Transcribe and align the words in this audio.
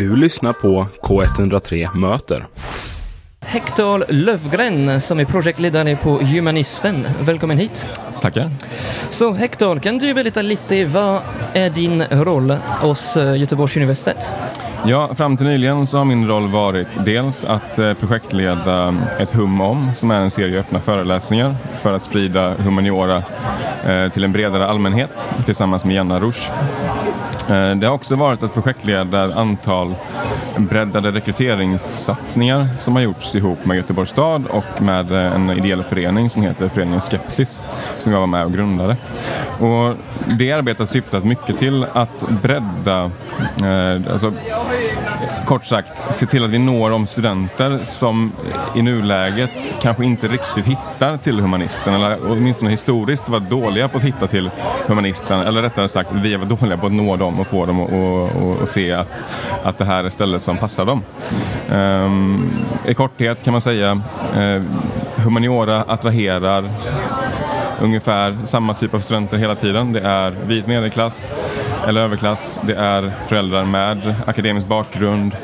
Du 0.00 0.16
lyssnar 0.16 0.52
på 0.52 0.86
K103 1.02 2.00
Möter. 2.00 2.46
Hector 3.40 4.04
Lövgren 4.08 5.00
som 5.00 5.20
är 5.20 5.24
projektledare 5.24 5.96
på 5.96 6.10
Humanisten. 6.10 7.06
Välkommen 7.20 7.58
hit. 7.58 7.88
Tackar. 8.20 8.50
Så 9.10 9.32
Hector, 9.32 9.78
kan 9.78 9.98
du 9.98 10.14
berätta 10.14 10.42
lite 10.42 10.84
vad 10.84 11.20
är 11.52 11.70
din 11.70 12.02
roll 12.04 12.50
hos 12.80 13.16
eh, 13.16 13.36
Göteborgs 13.36 13.76
universitet? 13.76 14.32
Ja, 14.86 15.14
fram 15.14 15.36
till 15.36 15.46
nyligen 15.46 15.86
så 15.86 15.98
har 15.98 16.04
min 16.04 16.28
roll 16.28 16.48
varit 16.48 16.88
dels 17.04 17.44
att 17.44 17.78
eh, 17.78 17.94
projektleda 17.94 18.94
ett 19.18 19.30
Hum 19.30 19.60
om, 19.60 19.94
som 19.94 20.10
är 20.10 20.20
en 20.20 20.30
serie 20.30 20.60
öppna 20.60 20.80
föreläsningar 20.80 21.56
för 21.82 21.92
att 21.92 22.02
sprida 22.02 22.54
humaniora 22.54 23.22
eh, 23.86 24.08
till 24.08 24.24
en 24.24 24.32
bredare 24.32 24.66
allmänhet 24.66 25.26
tillsammans 25.44 25.84
med 25.84 25.96
Janna 25.96 26.20
Rush. 26.20 26.50
Eh, 27.48 27.76
det 27.76 27.86
har 27.86 27.94
också 27.94 28.16
varit 28.16 28.42
att 28.42 28.54
projektleda 28.54 29.24
ett 29.24 29.36
antal 29.36 29.94
breddade 30.58 31.10
rekryteringssatsningar 31.10 32.68
som 32.78 32.96
har 32.96 33.02
gjorts 33.02 33.34
ihop 33.34 33.64
med 33.64 33.76
Göteborgs 33.76 34.10
stad 34.10 34.46
och 34.46 34.82
med 34.82 35.12
eh, 35.12 35.34
en 35.34 35.50
ideell 35.50 35.82
förening 35.82 36.30
som 36.30 36.42
heter 36.42 36.68
Föreningen 36.68 37.00
Skepsis 37.00 37.60
som 37.98 38.12
jag 38.12 38.20
var 38.20 38.26
med 38.26 38.44
och 38.44 38.52
grundade. 38.52 38.96
Och 39.58 39.94
det 40.38 40.52
arbetet 40.52 40.90
syftat 40.90 41.24
mycket 41.24 41.58
till 41.58 41.86
att 41.92 42.28
bredda, 42.28 43.10
eh, 43.62 44.12
alltså, 44.12 44.32
kort 45.44 45.64
sagt, 45.64 46.14
se 46.14 46.26
till 46.26 46.44
att 46.44 46.50
vi 46.50 46.58
når 46.58 46.90
de 46.90 47.06
studenter 47.06 47.78
som 47.78 48.32
i 48.74 48.82
nuläget 48.82 49.74
kanske 49.82 50.04
inte 50.04 50.28
riktigt 50.28 50.66
hittar 50.66 51.16
till 51.16 51.40
humanisten 51.40 51.94
eller 51.94 52.16
åtminstone 52.28 52.70
historiskt 52.70 53.28
var 53.28 53.40
dåliga 53.40 53.88
på 53.88 53.98
att 53.98 54.04
hitta 54.04 54.26
till 54.26 54.50
humanisten 54.86 55.40
eller 55.40 55.62
rättare 55.62 55.88
sagt 55.88 56.10
vi 56.12 56.36
var 56.36 56.46
dåliga 56.46 56.76
på 56.76 56.86
att 56.86 56.92
nå 56.92 57.16
dem 57.16 57.40
och 57.40 57.46
få 57.46 57.66
dem 57.66 57.80
att 58.62 58.68
se 58.68 58.92
att, 58.92 59.22
att 59.64 59.78
det 59.78 59.84
här 59.84 60.04
är 60.04 60.10
stället 60.10 60.39
som 60.40 60.56
passar 60.56 60.84
dem. 60.84 61.02
Ehm, 61.72 62.50
I 62.86 62.94
korthet 62.94 63.44
kan 63.44 63.52
man 63.52 63.60
säga 63.60 64.00
eh, 64.36 64.62
humaniora 65.16 65.82
attraherar 65.82 66.70
ungefär 67.80 68.38
samma 68.44 68.74
typ 68.74 68.94
av 68.94 69.00
studenter 69.00 69.36
hela 69.36 69.54
tiden. 69.54 69.92
Det 69.92 70.00
är 70.00 70.30
vit 70.46 70.66
medelklass 70.66 71.32
eller 71.86 72.00
överklass. 72.00 72.60
Det 72.62 72.74
är 72.74 73.12
föräldrar 73.28 73.64
med 73.64 74.14
akademisk 74.26 74.66
bakgrund. 74.66 75.36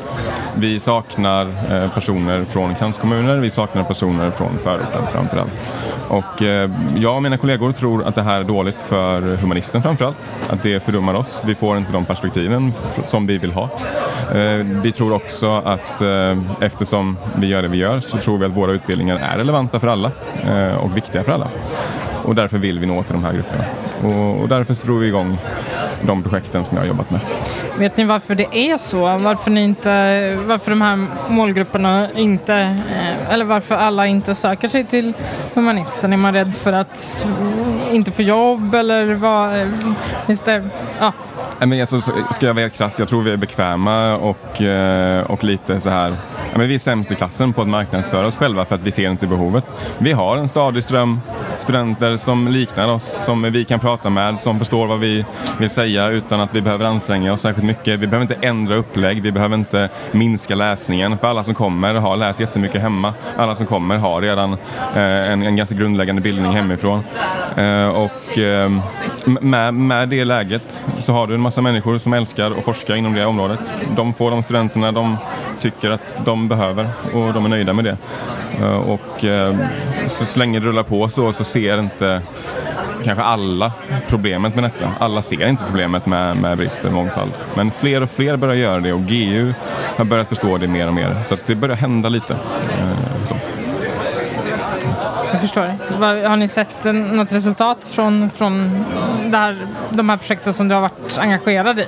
Vi 0.59 0.81
saknar 0.81 1.47
eh, 1.71 1.95
personer 1.95 2.45
från 2.45 2.75
kranskommuner, 2.75 3.37
vi 3.37 3.51
saknar 3.51 3.83
personer 3.83 4.31
från 4.31 4.59
förorten 4.59 5.07
framförallt. 5.13 5.53
Och 6.09 6.43
eh, 6.43 6.71
jag 6.97 7.17
och 7.17 7.23
mina 7.23 7.39
kollegor 7.39 7.73
tror 7.73 8.05
att 8.05 8.15
det 8.15 8.23
här 8.23 8.41
är 8.41 8.45
dåligt 8.45 8.81
för 8.81 9.37
humanisten 9.37 9.83
framförallt. 9.83 10.33
Att 10.49 10.63
det 10.63 10.81
fördummar 10.81 11.15
oss. 11.15 11.43
Vi 11.47 11.55
får 11.55 11.77
inte 11.77 11.93
de 11.93 12.05
perspektiven 12.05 12.73
som 13.07 13.27
vi 13.27 13.39
vill 13.39 13.53
ha. 13.53 13.69
Eh, 14.35 14.67
vi 14.83 14.93
tror 14.93 15.13
också 15.13 15.51
att 15.65 16.03
eftersom 16.61 17.17
vi 17.37 17.47
gör 17.47 17.63
det 17.63 17.69
vi 17.69 17.79
gör 17.79 18.01
så 18.01 18.17
tror 18.17 18.39
vi 18.39 18.47
att 18.47 18.57
våra 18.57 18.73
utbildningar 18.73 19.17
är 19.17 19.39
relevanta 19.39 19.81
för 19.81 19.89
alla 19.89 20.11
och 20.81 20.97
viktiga 20.97 21.25
för 21.25 21.33
alla. 21.33 21.49
Och 22.27 22.35
därför 22.35 22.59
vill 22.59 22.79
vi 22.79 22.87
nå 22.87 23.03
till 23.03 23.13
de 23.13 23.25
här 23.25 23.33
grupperna. 23.33 23.65
Och, 24.03 24.41
och 24.41 24.49
därför 24.49 24.87
drog 24.87 24.99
vi 24.99 25.07
igång 25.07 25.39
de 26.03 26.23
projekten 26.23 26.65
som 26.65 26.77
jag 26.77 26.83
har 26.83 26.89
jobbat 26.89 27.11
med. 27.11 27.21
Vet 27.79 27.97
ni 27.97 28.05
varför 28.05 28.35
det 28.35 28.57
är 28.57 28.79
så? 28.79 29.01
Varför, 29.01 29.51
ni 29.51 29.65
inte, 29.65 29.91
varför 30.47 30.71
de 30.71 30.81
här 30.83 31.07
målgrupperna 31.29 32.09
inte, 32.17 32.55
eh, 32.55 33.33
eller 33.33 33.45
varför 33.45 33.75
alla 33.75 34.07
inte 34.07 34.35
söker 34.35 34.69
sig 34.69 34.85
till 34.85 35.13
humanisten? 35.55 36.13
Är 36.13 36.17
man 36.17 36.33
rädd 36.35 36.57
för 36.57 36.73
att 36.73 37.27
inte 37.91 38.13
få 38.13 38.23
jobb 38.23 38.75
eller 38.75 39.15
vad? 39.15 39.61
Eh, 39.61 39.69
Finns 40.27 40.43
det, 40.43 40.65
ja. 41.01 41.13
Men 41.59 41.81
alltså, 41.81 42.01
ska 42.01 42.47
jag 42.47 42.55
vara 42.55 42.63
helt 42.63 42.75
krass, 42.75 42.99
jag 42.99 43.09
tror 43.09 43.23
vi 43.23 43.33
är 43.33 43.37
bekväma 43.37 44.17
och, 44.17 44.63
eh, 44.63 45.31
och 45.31 45.45
lite 45.45 45.81
så 45.81 45.91
här 45.91 46.17
men 46.55 46.69
vi 46.69 46.75
är 46.75 46.79
sämst 46.79 47.13
i 47.13 47.15
klassen 47.15 47.53
på 47.53 47.63
att 47.63 47.69
marknadsföra 47.69 48.27
oss 48.27 48.37
själva 48.37 48.65
för 48.65 48.75
att 48.75 48.83
vi 48.83 48.91
ser 48.91 49.11
inte 49.11 49.27
behovet. 49.27 49.71
Vi 49.99 50.13
har 50.13 50.37
en 50.37 50.49
stadig 50.49 50.85
ström 50.85 51.21
studenter 51.59 52.17
som 52.17 52.49
liknar 52.49 52.89
oss, 52.89 53.25
som 53.25 53.43
vi 53.43 53.65
kan 53.65 53.81
prata 53.81 54.11
med, 54.11 54.41
som 54.41 54.59
förstår 54.59 54.87
vad 54.87 54.99
vi 54.99 55.25
vill 55.59 55.71
säga 55.71 56.09
utan 56.09 56.41
att 56.41 56.55
vi 56.55 56.63
behöver 56.63 56.85
anstränga 56.85 57.33
oss 57.33 57.41
särskilt 57.41 57.67
mycket. 57.67 58.01
Vi 58.01 58.07
behöver 58.07 58.35
inte 58.35 58.47
ändra 58.47 58.75
upplägg, 58.75 59.23
vi 59.23 59.33
behöver 59.33 59.55
inte 59.55 59.89
minska 60.13 60.55
läsningen. 60.55 61.19
För 61.19 61.29
alla 61.29 61.45
som 61.45 61.55
kommer 61.55 61.95
har 61.95 62.17
läst 62.17 62.41
jättemycket 62.41 62.83
hemma. 62.83 63.15
Alla 63.37 63.55
som 63.55 63.67
kommer 63.67 63.99
har 63.99 64.21
redan 64.21 64.53
eh, 64.95 65.33
en, 65.33 65.43
en 65.43 65.57
ganska 65.57 65.75
grundläggande 65.75 66.23
bildning 66.23 66.53
hemifrån. 66.53 67.05
Eh, 67.57 67.89
och 67.89 68.39
ehm, 68.39 68.83
med, 69.27 69.75
med 69.75 70.09
det 70.09 70.25
läget 70.25 70.81
så 70.99 71.13
har 71.13 71.27
du 71.27 71.35
en 71.35 71.41
massa 71.41 71.63
människor 71.63 71.99
som 71.99 72.13
älskar 72.13 72.51
att 72.51 72.65
forska 72.65 72.97
inom 72.97 73.15
det 73.15 73.27
området. 73.27 73.61
De 73.97 74.15
får 74.15 74.31
de 74.31 74.43
studenterna 74.43 74.93
de 74.93 75.17
tycker 75.61 75.91
att 75.91 76.17
de 76.25 76.49
behöver 76.49 76.89
och 77.13 77.33
de 77.33 77.45
är 77.45 77.49
nöjda 77.49 77.73
med 77.73 77.85
det. 77.85 77.97
Eh, 78.61 78.77
och 78.77 79.25
eh, 79.25 79.57
så, 80.07 80.27
så 80.27 80.39
länge 80.39 80.61
det 80.61 80.67
rullar 80.67 80.83
på 80.83 81.09
så, 81.09 81.33
så 81.33 81.45
ser 81.45 81.79
inte 81.79 82.23
kanske 83.05 83.25
alla 83.25 83.73
problemet 84.09 84.55
med 84.55 84.65
detta. 84.65 84.91
Alla 84.99 85.23
ser 85.23 85.47
inte 85.47 85.65
problemet 85.67 86.07
med, 86.07 86.37
med 86.37 86.59
brist 86.59 86.83
på 86.83 86.91
mångfald. 86.91 87.33
Men 87.55 87.71
fler 87.71 88.03
och 88.03 88.11
fler 88.11 88.37
börjar 88.37 88.55
göra 88.55 88.81
det 88.81 88.93
och 88.93 89.03
GU 89.03 89.53
har 89.97 90.05
börjat 90.05 90.29
förstå 90.29 90.59
det 90.59 90.69
mer 90.69 90.87
och 90.87 90.95
mer. 90.95 91.17
Så 91.25 91.37
det 91.47 91.55
börjar 91.55 91.77
hända 91.77 92.09
lite. 92.09 92.37
Så. 94.97 95.11
Jag 95.33 95.41
förstår. 95.41 95.63
Har 96.29 96.37
ni 96.37 96.49
sett 96.49 96.85
något 96.95 97.33
resultat 97.33 97.85
från, 97.85 98.31
från 98.31 98.85
här, 99.33 99.67
de 99.91 100.09
här 100.09 100.17
projekten 100.17 100.53
som 100.53 100.69
du 100.69 100.75
har 100.75 100.83
varit 100.83 101.19
engagerad 101.19 101.81
i? 101.81 101.87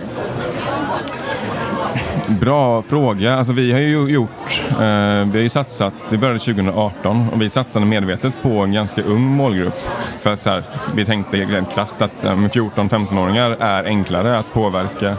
Bra 2.29 2.83
fråga. 2.83 3.37
Alltså, 3.37 3.53
vi 3.53 3.73
har 3.73 3.81
ju 3.81 4.09
gjort, 4.09 4.63
eh, 4.71 4.77
vi 4.77 5.33
har 5.33 5.39
ju 5.39 5.49
satsat, 5.49 5.95
vi 6.11 6.19
började 6.19 6.39
2018 6.39 7.29
och 7.33 7.43
vi 7.43 7.51
satsade 7.51 7.87
medvetet 7.87 8.43
på 8.43 8.49
en 8.49 8.73
ganska 8.73 9.03
ung 9.03 9.23
målgrupp. 9.23 9.79
För 10.21 10.37
så 10.37 10.51
här, 10.51 10.63
vi 10.95 11.05
tänkte 11.05 11.37
rent 11.37 11.71
krasst 11.71 12.03
att 12.03 12.25
eh, 12.25 12.37
14-15-åringar 12.37 13.57
är 13.61 13.85
enklare 13.85 14.39
att 14.39 14.53
påverka 14.53 15.17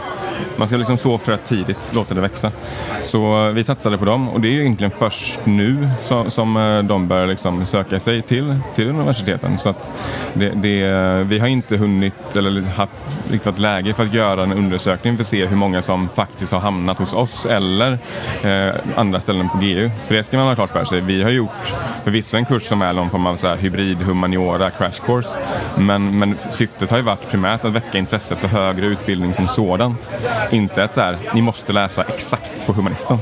man 0.56 0.68
ska 0.68 0.76
liksom 0.76 0.96
så 0.96 1.18
fröet 1.18 1.44
tidigt, 1.48 1.92
låta 1.94 2.14
det 2.14 2.20
växa. 2.20 2.52
Så 3.00 3.46
eh, 3.46 3.52
vi 3.52 3.64
satsade 3.64 3.98
på 3.98 4.04
dem 4.04 4.28
och 4.28 4.40
det 4.40 4.48
är 4.48 4.52
ju 4.52 4.60
egentligen 4.60 4.90
först 4.98 5.40
nu 5.44 5.88
som, 5.98 6.30
som 6.30 6.84
de 6.88 7.08
börjar 7.08 7.26
liksom 7.26 7.66
söka 7.66 8.00
sig 8.00 8.22
till, 8.22 8.56
till 8.74 8.88
universiteten. 8.88 9.58
Så 9.58 9.68
att 9.68 9.90
det, 10.34 10.52
det, 10.54 10.82
eh, 10.82 11.26
vi 11.26 11.38
har 11.38 11.48
inte 11.48 11.76
hunnit 11.76 12.36
eller 12.36 12.62
haft 12.62 12.92
riktigt 13.30 13.58
läge 13.58 13.94
för 13.94 14.02
att 14.02 14.14
göra 14.14 14.42
en 14.42 14.52
undersökning 14.52 15.16
för 15.16 15.22
att 15.22 15.26
se 15.26 15.46
hur 15.46 15.56
många 15.56 15.82
som 15.82 16.08
faktiskt 16.08 16.52
har 16.52 16.60
hamnat 16.60 16.98
hos 16.98 17.12
oss 17.12 17.46
eller 17.46 17.98
eh, 18.42 18.74
andra 18.96 19.20
ställen 19.20 19.48
på 19.48 19.58
GU. 19.58 19.90
För 20.06 20.14
det 20.14 20.22
ska 20.22 20.36
man 20.36 20.46
ha 20.46 20.54
klart 20.54 20.70
för 20.70 20.84
sig. 20.84 21.00
Vi 21.00 21.22
har 21.22 21.30
gjort 21.30 21.74
förvisso 22.04 22.36
en 22.36 22.44
kurs 22.44 22.62
som 22.62 22.82
är 22.82 22.92
någon 22.92 23.10
form 23.10 23.26
av 23.26 23.36
så 23.36 23.48
här 23.48 23.56
hybrid 23.56 23.98
humaniora 23.98 24.70
crash 24.70 25.06
course. 25.06 25.38
Men, 25.78 26.18
men 26.18 26.36
syftet 26.50 26.90
har 26.90 26.96
ju 26.96 27.02
varit 27.02 27.30
primärt 27.30 27.64
att 27.64 27.72
väcka 27.72 27.98
intresset 27.98 28.40
för 28.40 28.48
högre 28.48 28.86
utbildning 28.86 29.34
som 29.34 29.48
sådant. 29.48 30.10
Inte 30.50 30.84
att 30.84 30.92
så 30.92 31.00
här, 31.00 31.18
ni 31.34 31.42
måste 31.42 31.72
läsa 31.72 32.02
exakt 32.02 32.66
på 32.66 32.72
humanisten. 32.72 33.18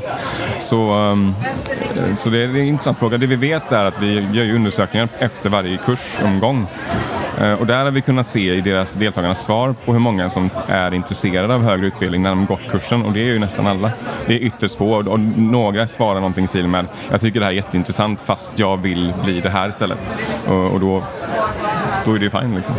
Så, 0.59 0.91
ehm, 0.93 1.35
så 2.17 2.31
det 2.31 2.39
är 2.39 2.49
en 2.49 2.57
intressant 2.57 2.99
fråga. 2.99 3.19
Det 3.19 3.27
vi 3.27 3.37
vet 3.37 3.73
är 3.73 3.85
att 3.85 4.03
vi 4.03 4.27
gör 4.33 4.55
undersökningar 4.55 5.09
efter 5.19 5.49
varje 5.49 5.77
kursomgång. 5.77 6.67
Eh, 7.41 7.53
och 7.53 7.67
där 7.67 7.85
har 7.85 7.91
vi 7.91 8.01
kunnat 8.01 8.29
se 8.29 8.55
i 8.55 8.61
deras 8.61 8.93
deltagarnas 8.93 9.43
svar 9.43 9.75
på 9.85 9.93
hur 9.93 10.01
många 10.01 10.31
som 10.31 10.51
är 10.67 10.95
intresserade 10.95 11.55
av 11.55 11.63
högre 11.63 11.87
utbildning 11.87 12.23
när 12.23 12.31
de 12.31 12.47
gått 12.47 12.71
kursen 12.71 13.03
och 13.03 13.13
det 13.13 13.21
är 13.21 13.25
ju 13.25 13.39
nästan 13.39 13.67
alla. 13.67 13.91
Det 14.27 14.35
är 14.35 14.39
ytterst 14.39 14.79
få 14.79 14.95
och 14.95 15.21
några 15.21 15.87
svarar 15.87 16.15
någonting 16.15 16.45
i 16.45 16.49
stil 16.49 16.69
med 16.69 16.87
jag 17.11 17.21
tycker 17.21 17.41
det 17.41 17.47
här 17.47 17.53
är 17.53 17.57
jätteintressant 17.57 18.21
fast 18.21 18.59
jag 18.59 18.77
vill 18.77 19.15
bli 19.25 19.41
det 19.41 19.51
här 19.51 19.69
istället. 19.69 20.11
Och, 20.47 20.73
och 20.73 20.81
då 20.81 21.05
då 22.04 22.14
är 22.14 22.19
det 22.19 22.31
fine. 22.31 22.54
Liksom. 22.54 22.75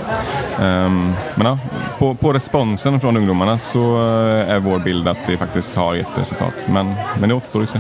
Um, 0.62 1.16
men 1.36 1.48
ja, 1.48 1.60
på, 1.98 2.16
på, 2.16 2.34
responsen 2.34 3.00
från 3.00 3.18
ungdomarna 3.18 3.58
så 3.58 3.96
eh, 3.96 4.50
är 4.50 4.60
vår 4.60 4.80
bild 4.80 5.08
att 5.08 5.18
det 5.28 5.38
faktiskt 5.38 5.76
har 5.76 5.96
gett 5.96 6.18
resultat. 6.18 6.54
Men, 6.68 6.94
men 7.20 7.30
det 7.30 7.36
återstår 7.36 7.64
att 7.64 7.70
se. 7.70 7.80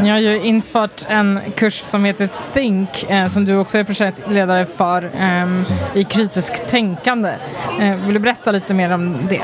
Ni 0.00 0.08
har 0.08 0.18
ju 0.18 0.42
infört 0.42 1.04
en 1.08 1.40
kurs 1.54 1.80
som 1.80 2.04
heter 2.04 2.28
Think 2.52 3.10
eh, 3.10 3.26
som 3.26 3.44
du 3.44 3.56
också 3.56 3.78
är 3.78 3.84
projektledare 3.84 4.66
för 4.66 5.10
eh, 5.18 5.46
i 5.94 6.04
kritiskt 6.04 6.68
tänkande. 6.68 7.34
Eh, 7.80 7.94
vill 7.94 8.14
du 8.14 8.20
berätta 8.20 8.50
lite 8.50 8.74
mer 8.74 8.92
om 8.92 9.16
det? 9.28 9.42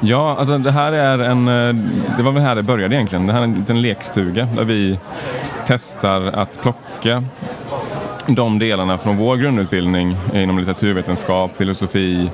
Ja, 0.00 0.36
alltså 0.38 0.58
det 0.58 0.72
här 0.72 0.92
är 0.92 1.18
en, 1.18 1.48
eh, 1.48 1.74
det 2.16 2.22
var 2.22 2.32
väl 2.32 2.42
här 2.42 2.54
det 2.54 2.62
började 2.62 2.94
egentligen. 2.94 3.26
Det 3.26 3.32
här 3.32 3.40
är 3.40 3.44
en 3.44 3.54
liten 3.54 3.82
lekstuga 3.82 4.48
där 4.56 4.64
vi 4.64 4.98
testar 5.66 6.20
att 6.22 6.62
plocka 6.62 7.24
de 8.28 8.58
delarna 8.58 8.98
från 8.98 9.16
vår 9.16 9.36
grundutbildning 9.36 10.16
inom 10.34 10.58
litteraturvetenskap, 10.58 11.56
filosofi 11.56 12.30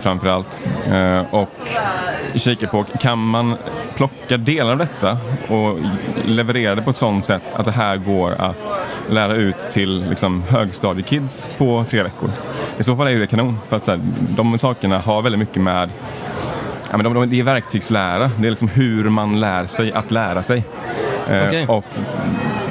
framförallt. 0.00 0.58
Eh, 0.86 1.22
och 1.30 1.50
kika 2.34 2.66
på, 2.66 2.84
kan 2.84 3.18
man 3.18 3.56
plocka 3.94 4.36
delar 4.36 4.72
av 4.72 4.78
detta 4.78 5.18
och 5.48 5.78
leverera 6.24 6.74
det 6.74 6.82
på 6.82 6.90
ett 6.90 6.96
sådant 6.96 7.24
sätt 7.24 7.42
att 7.54 7.64
det 7.64 7.70
här 7.70 7.96
går 7.96 8.32
att 8.38 8.80
lära 9.10 9.34
ut 9.34 9.70
till 9.72 10.04
liksom, 10.08 10.42
högstadiekids 10.48 11.48
på 11.58 11.84
tre 11.90 12.02
veckor? 12.02 12.30
I 12.78 12.82
så 12.82 12.96
fall 12.96 13.06
är 13.06 13.18
det 13.18 13.26
kanon, 13.26 13.58
för 13.68 13.76
att 13.76 13.84
så 13.84 13.90
här, 13.90 14.00
de 14.36 14.58
sakerna 14.58 14.98
har 14.98 15.22
väldigt 15.22 15.38
mycket 15.38 15.62
med 15.62 15.90
Ja, 16.90 16.96
men 16.96 17.04
de, 17.04 17.14
de, 17.14 17.30
det 17.30 17.40
är 17.40 17.42
verktygslära. 17.42 18.30
Det 18.36 18.46
är 18.46 18.50
liksom 18.50 18.68
hur 18.68 19.08
man 19.08 19.40
lär 19.40 19.66
sig 19.66 19.92
att 19.92 20.10
lära 20.10 20.42
sig. 20.42 20.64
Eh, 21.28 21.48
Okej. 21.48 21.66
och 21.66 21.84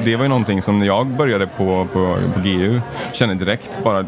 det 0.07 0.15
var 0.15 0.24
ju 0.24 0.30
någonting 0.30 0.62
som 0.62 0.80
när 0.80 0.86
jag 0.86 1.07
började 1.07 1.48
på, 1.48 1.88
på, 1.94 2.18
på 2.33 2.39
GU 2.39 2.81
kände 3.12 3.36
direkt 3.36 3.71
bara 3.83 4.06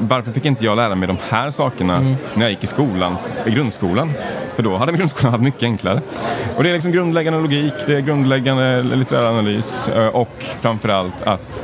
varför 0.00 0.32
fick 0.32 0.44
inte 0.44 0.64
jag 0.64 0.76
lära 0.76 0.94
mig 0.94 1.08
de 1.08 1.16
här 1.30 1.50
sakerna 1.50 1.96
Mm. 1.96 2.16
när 2.34 2.42
jag 2.42 2.50
gick 2.50 2.64
i 2.64 2.66
skolan, 2.66 3.16
i 3.46 3.50
grundskolan? 3.50 4.12
För 4.54 4.62
då 4.62 4.76
hade 4.76 4.92
grundskolan 4.92 5.32
haft 5.32 5.44
mycket 5.44 5.62
enklare. 5.62 6.00
Och 6.56 6.62
det 6.62 6.68
är 6.68 6.72
liksom 6.72 6.92
grundläggande 6.92 7.40
logik, 7.40 7.72
det 7.86 7.96
är 7.96 8.00
grundläggande 8.00 8.82
litterär 8.82 9.24
analys 9.24 9.88
eh, 9.88 10.06
och 10.06 10.44
framförallt 10.60 11.22
att 11.22 11.62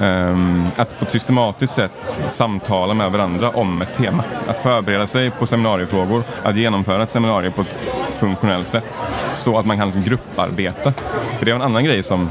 Ehm, 0.00 0.66
att 0.76 0.98
på 0.98 1.04
ett 1.04 1.10
systematiskt 1.10 1.74
sätt 1.74 2.18
samtala 2.28 2.94
med 2.94 3.12
varandra 3.12 3.50
om 3.50 3.82
ett 3.82 3.94
tema. 3.94 4.24
Att 4.46 4.58
förbereda 4.58 5.06
sig 5.06 5.30
på 5.30 5.46
seminariefrågor, 5.46 6.22
att 6.42 6.56
genomföra 6.56 7.02
ett 7.02 7.10
seminarium 7.10 7.52
på 7.52 7.60
ett 7.60 7.74
funktionellt 8.18 8.68
sätt. 8.68 9.02
Så 9.34 9.58
att 9.58 9.66
man 9.66 9.76
kan 9.78 9.86
liksom 9.86 10.04
grupparbeta. 10.04 10.92
För 11.38 11.46
det 11.46 11.52
var 11.52 11.60
en 11.60 11.66
annan 11.66 11.84
grej 11.84 12.02
som 12.02 12.28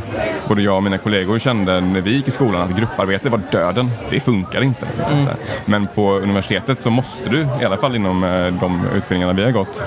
både 0.48 0.62
jag 0.62 0.76
och 0.76 0.84
mina 0.84 0.98
kollegor 0.98 1.40
kände 1.40 1.82
när 1.82 2.02
vi 2.02 2.12
gick 2.12 2.28
i 2.28 2.32
skolan, 2.32 2.62
att 2.62 2.78
grupparbete 2.78 3.30
var 3.30 3.42
döden. 3.52 3.92
Det 4.10 4.20
funkar 4.20 4.62
inte. 4.62 4.88
Liksom, 4.98 5.18
här. 5.18 5.36
Men 5.66 5.88
på 5.96 6.12
universitetet 6.12 6.82
så 6.82 6.90
måste 6.90 7.30
du, 7.30 7.48
i 7.62 7.66
alla 7.66 7.78
fall 7.78 7.96
inom 7.96 8.24
eh, 8.24 8.48
de 8.62 8.82
utbildningarna 8.96 9.34
vi 9.34 9.44
har 9.44 9.52
gått, 9.52 9.82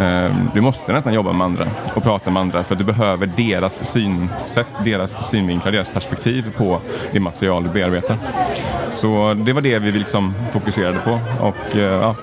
eh, 0.00 0.36
du 0.54 0.60
måste 0.60 0.92
nästan 0.92 1.14
jobba 1.14 1.32
med 1.32 1.44
andra 1.44 1.66
och 1.94 2.02
prata 2.02 2.30
med 2.30 2.40
andra 2.40 2.62
för 2.62 2.74
du 2.74 2.84
behöver 2.84 3.26
deras 3.36 3.84
synsätt, 3.84 4.66
deras 4.84 5.30
synvinklar, 5.30 5.72
deras 5.72 5.90
perspektiv 5.90 6.52
på 6.56 6.80
det 7.12 7.20
material 7.20 7.62
du 7.62 7.68
bearbetar. 7.68 8.16
Så 8.90 9.34
det 9.34 9.52
var 9.52 9.60
det 9.60 9.78
vi 9.78 9.92
liksom 9.92 10.34
fokuserade 10.52 10.98
på 10.98 11.18
och 11.40 11.76
eh, 11.76 11.82
ja, 11.82 12.14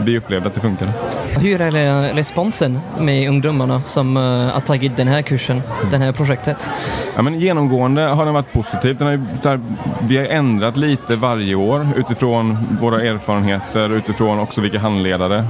vi 0.00 0.18
upplevde 0.18 0.48
att 0.48 0.54
det 0.54 0.60
funkade. 0.60 0.92
Hur 1.40 1.60
är 1.60 2.14
responsen 2.14 2.80
med 2.98 3.28
ungdomarna 3.28 3.80
som 3.80 4.16
eh, 4.16 4.22
har 4.22 4.60
tagit 4.60 4.96
den 4.96 5.08
här 5.08 5.22
kursen, 5.22 5.62
det 5.90 5.98
här 5.98 6.12
projektet? 6.12 6.68
Ja, 7.16 7.22
men 7.22 7.40
genomgående 7.40 8.02
har 8.02 8.24
den 8.24 8.34
varit 8.34 8.52
positiv. 8.52 8.96
Den 8.96 9.06
har, 9.06 9.60
vi 10.08 10.16
har 10.16 10.24
ändrat 10.24 10.76
lite 10.76 11.16
varje 11.16 11.54
år 11.54 11.88
utifrån 11.96 12.58
våra 12.80 13.02
erfarenheter, 13.02 13.96
utifrån 13.96 14.38
också 14.38 14.60
vilka 14.60 14.78
handledare. 14.78 15.44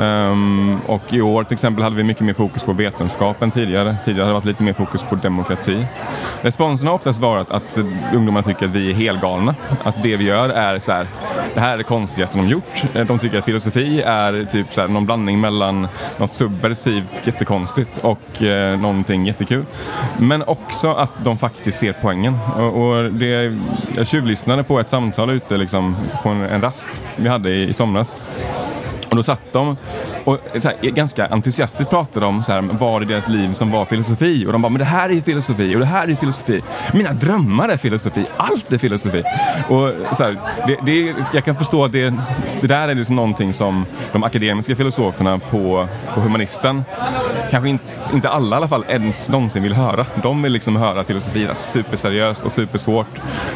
Ehm, 0.00 0.78
och 0.86 1.12
i 1.12 1.20
år 1.20 1.44
till 1.44 1.52
exempel 1.52 1.84
hade 1.84 1.96
vi 1.96 2.02
mycket 2.02 2.22
mer 2.22 2.34
fokus 2.34 2.62
på 2.62 2.72
vetenskap 2.72 3.42
än 3.42 3.50
tidigare. 3.50 3.96
Tidigare 4.04 4.24
hade 4.24 4.30
det 4.30 4.34
varit 4.34 4.44
lite 4.44 4.62
mer 4.62 4.72
fokus 4.72 5.02
på 5.02 5.14
demokrati. 5.14 5.86
Responsen 6.42 6.88
har 6.88 6.94
oftast 6.94 7.20
varit 7.20 7.50
att 7.50 7.78
ungdomar 8.14 8.42
tycker 8.42 8.66
att 8.66 8.72
vi 8.72 8.90
är 8.90 8.94
helgalna. 8.94 9.54
Att 9.84 10.02
det 10.02 10.16
vi 10.16 10.24
gör 10.24 10.48
är 10.48 10.78
så 10.78 10.92
här, 10.92 11.06
det 11.54 11.60
här 11.60 11.72
är 11.72 11.78
det 11.78 11.84
konstigaste 11.84 12.38
de 12.38 12.48
gjort. 12.48 12.84
Eh, 12.94 13.06
de 13.06 13.18
tycker 13.18 13.38
att 13.38 13.44
filosofi 13.44 14.00
är 14.00 14.44
typ 14.44 14.74
så 14.74 14.80
här, 14.80 14.88
någon 14.88 15.06
blandning 15.06 15.40
mellan 15.40 15.88
något 16.18 16.32
subversivt 16.32 17.26
jättekonstigt 17.26 17.98
och 17.98 18.42
eh, 18.42 18.80
någonting 18.80 19.26
jättekul. 19.26 19.64
Men 20.18 20.42
också 20.42 20.92
att 20.92 21.24
de 21.24 21.38
faktiskt 21.38 21.78
ser 21.78 21.94
poängen. 22.02 22.38
Och, 22.56 22.88
och 22.88 23.12
det, 23.12 23.58
jag 23.96 24.06
tjuvlyssnade 24.06 24.62
på 24.62 24.80
ett 24.80 24.88
samtal 24.88 25.30
ute 25.30 25.56
liksom, 25.56 25.96
på 26.22 26.28
en, 26.28 26.40
en 26.40 26.60
rast 26.60 27.02
vi 27.16 27.28
hade 27.28 27.50
i, 27.50 27.68
i 27.68 27.72
somras. 27.72 28.16
Och 29.12 29.16
då 29.16 29.22
satt 29.22 29.52
de 29.52 29.76
och 30.24 30.38
så 30.58 30.68
här, 30.68 30.90
ganska 30.90 31.26
entusiastiskt 31.26 31.90
pratade 31.90 32.26
om 32.26 32.42
så 32.42 32.52
här, 32.52 32.60
vad 32.60 33.02
i 33.02 33.06
deras 33.06 33.28
liv 33.28 33.52
som 33.52 33.70
var 33.70 33.84
filosofi. 33.84 34.46
Och 34.46 34.52
de 34.52 34.62
bara, 34.62 34.68
men 34.68 34.78
det 34.78 34.84
här 34.84 35.08
är 35.08 35.14
ju 35.14 35.22
filosofi 35.22 35.76
och 35.76 35.80
det 35.80 35.86
här 35.86 36.08
är 36.08 36.14
filosofi. 36.14 36.62
Mina 36.92 37.12
drömmar 37.12 37.68
är 37.68 37.76
filosofi, 37.76 38.26
allt 38.36 38.72
är 38.72 38.78
filosofi. 38.78 39.22
Och 39.68 40.16
så 40.16 40.24
här, 40.24 40.38
det, 40.66 40.76
det, 40.82 41.14
jag 41.32 41.44
kan 41.44 41.56
förstå 41.56 41.84
att 41.84 41.92
det, 41.92 42.14
det 42.60 42.66
där 42.66 42.88
är 42.88 42.94
liksom 42.94 43.16
någonting 43.16 43.52
som 43.52 43.86
de 44.12 44.24
akademiska 44.24 44.76
filosoferna 44.76 45.38
på, 45.38 45.88
på 46.14 46.20
humanisten, 46.20 46.84
kanske 47.52 47.68
inte, 47.68 47.84
inte 48.12 48.28
alla 48.28 48.56
i 48.56 48.58
alla 48.58 48.68
fall, 48.68 48.84
ens 48.88 49.28
någonsin 49.28 49.62
vill 49.62 49.74
höra. 49.74 50.06
De 50.22 50.42
vill 50.42 50.52
liksom 50.52 50.76
höra 50.76 51.04
filosofi 51.04 51.44
är 51.44 51.54
superseriöst 51.54 52.44
och 52.44 52.52
supersvårt 52.52 53.10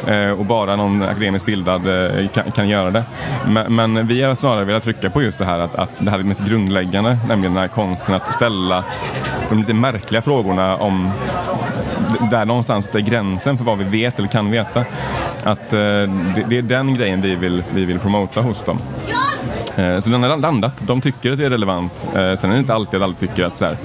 eh, 0.07 0.31
och 0.31 0.45
bara 0.45 0.77
någon 0.77 1.03
akademiskt 1.03 1.47
bildad 1.47 1.87
eh, 1.87 2.29
kan, 2.29 2.51
kan 2.51 2.69
göra 2.69 2.91
det. 2.91 3.05
Men, 3.47 3.75
men 3.75 4.07
vi 4.07 4.23
har 4.23 4.35
snarare 4.35 4.65
velat 4.65 4.83
trycka 4.83 5.11
på 5.11 5.23
just 5.23 5.39
det 5.39 5.45
här 5.45 5.59
att, 5.59 5.75
att 5.75 5.91
det 5.99 6.11
här 6.11 6.19
är 6.19 6.23
det 6.23 6.29
mest 6.29 6.45
grundläggande, 6.45 7.19
nämligen 7.29 7.55
den 7.55 7.61
här 7.61 7.69
konsten 7.69 8.15
att 8.15 8.35
ställa 8.35 8.85
de 9.49 9.59
lite 9.59 9.75
märkliga 9.75 10.23
frågorna 10.23 10.77
om 10.77 11.11
där 12.31 12.45
någonstans 12.45 12.89
är 12.93 13.01
gränsen 13.01 13.59
för 13.59 13.65
vad 13.65 13.79
vi 13.79 13.85
vet 13.85 14.19
eller 14.19 14.29
kan 14.29 14.51
veta. 14.51 14.85
Att 15.45 15.73
eh, 15.73 15.79
det, 15.79 16.45
det 16.49 16.59
är 16.59 16.63
den 16.63 16.95
grejen 16.95 17.21
vi 17.21 17.35
vill, 17.35 17.63
vi 17.75 17.85
vill 17.85 17.99
promota 17.99 18.41
hos 18.41 18.65
dem. 18.65 18.79
Eh, 19.77 20.01
så 20.01 20.11
den 20.11 20.23
har 20.23 20.37
landat. 20.37 20.75
De 20.87 21.01
tycker 21.01 21.33
att 21.33 21.39
det 21.39 21.47
är 21.47 21.51
relevant. 21.51 22.07
Eh, 22.07 22.35
sen 22.35 22.51
är 22.51 22.55
det 22.55 22.61
inte 22.61 22.75
alltid 22.75 22.99
att 22.99 23.05
alla 23.05 23.15
tycker 23.15 23.45
att 23.45 23.57
så 23.57 23.65
här, 23.65 23.77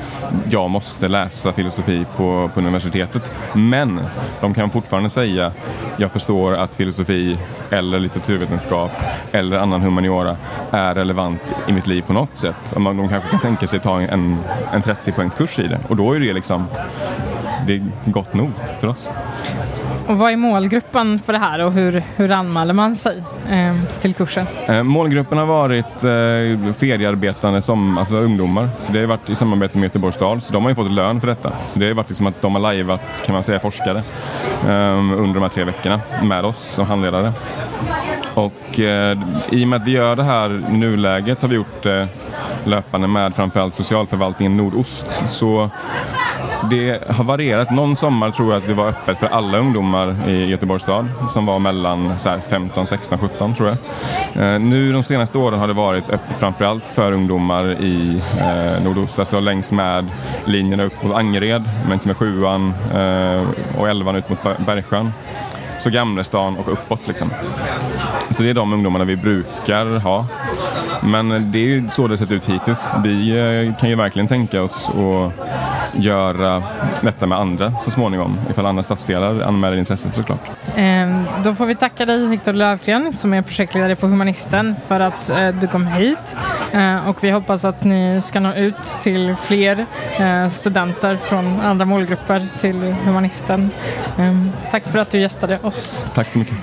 jag 0.49 0.69
måste 0.69 1.07
läsa 1.07 1.53
filosofi 1.53 2.05
på, 2.17 2.49
på 2.53 2.59
universitetet. 2.59 3.31
Men 3.53 4.01
de 4.41 4.53
kan 4.53 4.69
fortfarande 4.69 5.09
säga 5.09 5.51
jag 5.97 6.11
förstår 6.11 6.55
att 6.55 6.75
filosofi 6.75 7.37
eller 7.69 7.99
litteraturvetenskap 7.99 8.91
eller 9.31 9.57
annan 9.57 9.81
humaniora 9.81 10.37
är 10.71 10.95
relevant 10.95 11.41
i 11.67 11.71
mitt 11.71 11.87
liv 11.87 12.01
på 12.01 12.13
något 12.13 12.35
sätt. 12.35 12.55
De 12.73 13.09
kanske 13.09 13.29
kan 13.29 13.39
tänka 13.39 13.67
sig 13.67 13.79
ta 13.79 14.01
en, 14.01 14.37
en 14.73 14.81
30-poängskurs 14.81 15.61
i 15.61 15.67
det 15.67 15.79
och 15.87 15.95
då 15.95 16.13
är 16.13 16.19
det 16.19 16.33
liksom 16.33 16.65
det 17.67 17.73
är 17.73 17.91
gott 18.05 18.33
nog 18.33 18.51
för 18.79 18.87
oss. 18.87 19.09
Och 20.11 20.17
vad 20.17 20.31
är 20.31 20.37
målgruppen 20.37 21.19
för 21.19 21.33
det 21.33 21.39
här 21.39 21.65
och 21.65 21.71
hur, 21.71 22.03
hur 22.15 22.31
anmäler 22.31 22.73
man 22.73 22.95
sig 22.95 23.23
eh, 23.49 23.75
till 23.99 24.13
kursen? 24.13 24.45
Eh, 24.67 24.83
Målgruppen 24.83 25.37
har 25.37 25.45
varit 25.45 25.85
eh, 25.85 26.73
feriearbetande 26.73 27.61
som, 27.61 27.97
alltså 27.97 28.15
ungdomar. 28.15 28.69
Så 28.79 28.93
det 28.93 28.99
har 28.99 29.07
varit 29.07 29.29
i 29.29 29.35
samarbete 29.35 29.77
med 29.77 29.83
Göteborgs 29.83 30.15
stad. 30.15 30.43
Så 30.43 30.53
de 30.53 30.63
har 30.63 30.69
ju 30.71 30.75
fått 30.75 30.91
lön 30.91 31.19
för 31.19 31.27
detta. 31.27 31.53
Så 31.67 31.79
det 31.79 31.87
har 31.87 31.93
varit 31.93 32.09
liksom 32.09 32.27
att 32.27 32.41
de 32.41 32.55
har 32.55 32.61
lajvat, 32.61 33.23
kan 33.25 33.33
man 33.33 33.43
säga, 33.43 33.59
forskare 33.59 34.03
eh, 34.67 34.97
under 34.97 35.33
de 35.33 35.41
här 35.41 35.49
tre 35.49 35.63
veckorna 35.63 36.01
med 36.23 36.45
oss 36.45 36.59
som 36.59 36.85
handledare. 36.85 37.33
Och 38.33 38.79
eh, 38.79 39.17
i 39.49 39.63
och 39.63 39.67
med 39.67 39.81
att 39.81 39.87
vi 39.87 39.91
gör 39.91 40.15
det 40.15 40.23
här 40.23 40.61
i 40.69 40.77
nuläget 40.77 41.41
har 41.41 41.49
vi 41.49 41.55
gjort 41.55 41.83
det 41.83 42.07
löpande 42.63 43.07
med 43.07 43.35
framförallt 43.35 43.73
socialförvaltningen 43.73 44.57
Nordost. 44.57 45.23
Så 45.27 45.69
det 46.69 47.09
har 47.09 47.23
varierat. 47.23 47.71
Någon 47.71 47.95
sommar 47.95 48.31
tror 48.31 48.53
jag 48.53 48.61
att 48.61 48.67
det 48.67 48.73
var 48.73 48.87
öppet 48.87 49.17
för 49.17 49.27
alla 49.27 49.57
ungdomar 49.57 50.29
i 50.29 50.45
Göteborgs 50.45 50.83
stad 50.83 51.07
som 51.29 51.45
var 51.45 51.59
mellan 51.59 52.19
så 52.19 52.29
här 52.29 52.39
15, 52.39 52.87
16, 52.87 53.17
17 53.17 53.55
tror 53.55 53.69
jag. 53.69 53.77
Eh, 54.53 54.59
nu 54.59 54.93
de 54.93 55.03
senaste 55.03 55.37
åren 55.37 55.59
har 55.59 55.67
det 55.67 55.73
varit 55.73 56.09
öppet 56.09 56.39
framförallt 56.39 56.89
för 56.89 57.11
ungdomar 57.11 57.71
i 57.81 58.21
eh, 58.39 58.83
nordost, 58.83 59.19
alltså 59.19 59.39
längs 59.39 59.71
med 59.71 60.09
linjerna 60.45 60.83
upp 60.83 61.03
mot 61.03 61.15
Angered, 61.15 61.69
längs 61.89 62.05
med 62.05 62.17
sjuan 62.17 62.73
eh, 62.93 63.47
och 63.79 63.89
elvan 63.89 64.15
ut 64.15 64.29
mot 64.29 64.43
Bergsjön. 64.65 65.11
Så 65.79 65.89
Gamlestan 65.89 66.57
och 66.57 66.73
uppåt 66.73 67.07
liksom. 67.07 67.31
Så 68.29 68.43
det 68.43 68.49
är 68.49 68.53
de 68.53 68.73
ungdomarna 68.73 69.05
vi 69.05 69.15
brukar 69.15 69.99
ha. 69.99 70.25
Men 71.03 71.51
det 71.51 71.59
är 71.59 71.67
ju 71.67 71.89
så 71.89 72.07
det 72.07 72.17
sett 72.17 72.31
ut 72.31 72.45
hittills. 72.45 72.89
Vi 73.03 73.29
eh, 73.29 73.75
kan 73.79 73.89
ju 73.89 73.95
verkligen 73.95 74.27
tänka 74.27 74.61
oss 74.63 74.89
att 74.89 75.33
göra 75.93 76.63
detta 77.01 77.25
med 77.25 77.37
andra 77.37 77.73
så 77.83 77.91
småningom. 77.91 78.37
Ifall 78.49 78.65
andra 78.65 78.83
stadsdelar 78.83 79.41
anmäler 79.41 79.77
intresset 79.77 80.15
såklart. 80.15 80.49
Eh, 80.75 81.21
då 81.43 81.55
får 81.55 81.65
vi 81.65 81.75
tacka 81.75 82.05
dig 82.05 82.27
Viktor 82.27 82.53
Lövgren 82.53 83.13
som 83.13 83.33
är 83.33 83.41
projektledare 83.41 83.95
på 83.95 84.07
Humanisten 84.07 84.75
för 84.87 84.99
att 84.99 85.29
eh, 85.29 85.49
du 85.49 85.67
kom 85.67 85.87
hit. 85.87 86.35
Eh, 86.71 87.09
och 87.09 87.23
vi 87.23 87.31
hoppas 87.31 87.65
att 87.65 87.83
ni 87.83 88.21
ska 88.21 88.39
nå 88.39 88.53
ut 88.53 88.83
till 89.01 89.35
fler 89.35 89.85
eh, 90.19 90.49
studenter 90.49 91.15
från 91.15 91.61
andra 91.61 91.85
målgrupper 91.85 92.47
till 92.59 92.95
Humanisten. 93.05 93.69
Eh, 94.17 94.33
tack 94.71 94.83
för 94.83 94.99
att 94.99 95.09
du 95.09 95.19
gästade 95.19 95.59
oss. 95.61 96.05
Tack 96.13 96.27
så 96.27 96.39
mycket. 96.39 96.55